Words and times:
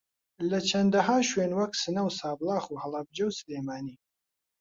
لە 0.49 0.59
چەندەھا 0.69 1.17
شوێن 1.29 1.51
وەک 1.59 1.71
سنە 1.81 2.01
و 2.05 2.15
سابڵاخ 2.19 2.65
و 2.69 2.79
ھەڵەبجە 2.83 3.25
و 3.27 3.35
سلێمانی 3.39 3.97